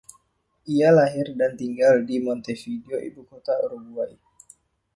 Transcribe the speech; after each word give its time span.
Ia 0.73 0.89
lahir 0.97 1.27
dan 1.39 1.51
tinggal 1.61 1.95
di 2.09 2.15
Montevideo, 2.27 2.97
ibukota 3.09 3.53
Uruguay. 3.69 4.11